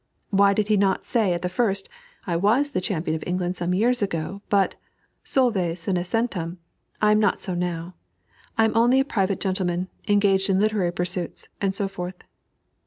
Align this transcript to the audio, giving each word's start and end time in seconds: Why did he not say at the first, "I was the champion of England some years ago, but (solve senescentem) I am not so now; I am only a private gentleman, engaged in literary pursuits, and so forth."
Why 0.31 0.53
did 0.55 0.67
he 0.69 0.77
not 0.77 1.05
say 1.05 1.31
at 1.33 1.43
the 1.43 1.47
first, 1.47 1.87
"I 2.25 2.35
was 2.35 2.71
the 2.71 2.81
champion 2.81 3.13
of 3.13 3.23
England 3.27 3.55
some 3.55 3.71
years 3.75 4.01
ago, 4.01 4.41
but 4.49 4.73
(solve 5.23 5.53
senescentem) 5.53 6.57
I 6.99 7.11
am 7.11 7.19
not 7.19 7.39
so 7.39 7.53
now; 7.53 7.93
I 8.57 8.65
am 8.65 8.75
only 8.75 8.99
a 8.99 9.05
private 9.05 9.39
gentleman, 9.39 9.89
engaged 10.07 10.49
in 10.49 10.57
literary 10.57 10.91
pursuits, 10.91 11.49
and 11.61 11.75
so 11.75 11.87
forth." 11.87 12.23